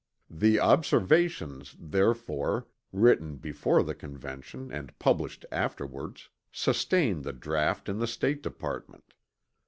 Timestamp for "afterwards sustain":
5.51-7.21